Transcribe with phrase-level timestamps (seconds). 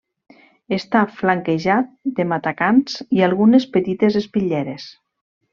[0.77, 4.93] Està flanquejat de matacans i algunes petites espitlleres.